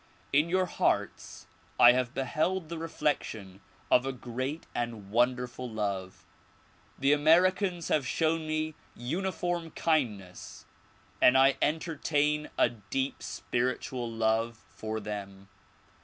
In 0.33 0.49
your 0.49 0.65
hearts 0.65 1.45
I 1.79 1.91
have 1.91 2.15
beheld 2.15 2.69
the 2.69 2.79
reflection 2.79 3.61
of 3.91 4.03
a 4.03 4.11
great 4.11 4.65
and 4.73 5.11
won 5.11 5.35
derful 5.35 5.69
love. 5.69 6.25
The 6.97 7.13
Americans 7.13 7.89
have 7.89 8.07
shown 8.07 8.47
me 8.47 8.73
uniform 8.95 9.69
kindness 9.69 10.65
and 11.21 11.37
I 11.37 11.55
entertain 11.61 12.49
a 12.57 12.67
deep 12.69 13.21
spiritual 13.21 14.09
love 14.09 14.57
for 14.75 14.99
them. 14.99 15.49